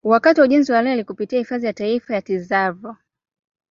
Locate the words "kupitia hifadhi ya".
1.03-1.73